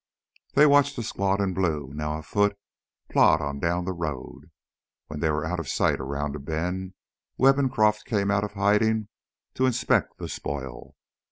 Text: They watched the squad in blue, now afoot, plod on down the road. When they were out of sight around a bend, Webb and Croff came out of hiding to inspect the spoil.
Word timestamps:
They 0.55 0.65
watched 0.65 0.95
the 0.95 1.03
squad 1.03 1.39
in 1.41 1.53
blue, 1.53 1.91
now 1.93 2.17
afoot, 2.17 2.57
plod 3.11 3.39
on 3.39 3.59
down 3.59 3.85
the 3.85 3.93
road. 3.93 4.49
When 5.05 5.19
they 5.19 5.29
were 5.29 5.45
out 5.45 5.59
of 5.59 5.69
sight 5.69 5.99
around 5.99 6.35
a 6.35 6.39
bend, 6.39 6.95
Webb 7.37 7.59
and 7.59 7.71
Croff 7.71 8.03
came 8.03 8.31
out 8.31 8.43
of 8.43 8.53
hiding 8.53 9.09
to 9.53 9.67
inspect 9.67 10.17
the 10.17 10.27
spoil. 10.27 10.95